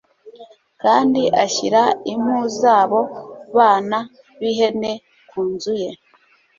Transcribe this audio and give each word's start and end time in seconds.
kandi 0.81 1.21
ashyira 1.43 1.81
impu 2.13 2.37
z 2.57 2.59
abo 2.79 3.01
bana 3.57 3.99
b 4.41 4.43
ihene 4.51 4.91
kunzu 5.29 5.73
ye 5.81 5.91